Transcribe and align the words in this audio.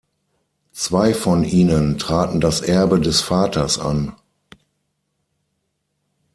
Zwei 0.71 1.13
von 1.13 1.43
ihnen 1.43 1.99
traten 1.99 2.41
das 2.41 2.61
Erbe 2.61 2.99
des 2.99 3.21
Vaters 3.21 3.77
an. 3.77 4.15